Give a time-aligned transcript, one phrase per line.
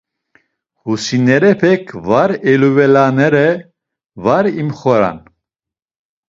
[0.83, 3.47] Husinerepek var eluvelanere
[4.25, 5.17] var imxoran.